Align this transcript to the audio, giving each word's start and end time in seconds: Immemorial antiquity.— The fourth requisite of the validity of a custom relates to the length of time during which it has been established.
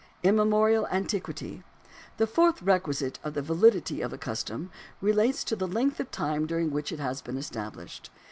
Immemorial 0.23 0.87
antiquity.— 0.87 1.61
The 2.17 2.25
fourth 2.25 2.63
requisite 2.63 3.19
of 3.23 3.35
the 3.35 3.43
validity 3.43 4.01
of 4.01 4.11
a 4.11 4.17
custom 4.17 4.71
relates 4.99 5.43
to 5.43 5.55
the 5.55 5.67
length 5.67 5.99
of 5.99 6.09
time 6.09 6.47
during 6.47 6.71
which 6.71 6.91
it 6.91 6.99
has 6.99 7.21
been 7.21 7.37
established. 7.37 8.09